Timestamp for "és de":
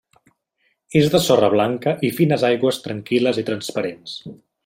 1.01-1.21